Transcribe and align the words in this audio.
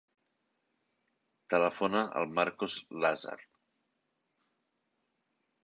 Telefona 1.55 2.01
al 2.21 2.27
Marcos 2.41 2.79
Lazar. 3.05 3.37